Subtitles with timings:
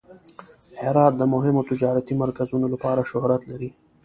[0.81, 3.69] هرات د مهمو تجارتي مرکزونو لپاره شهرت لري.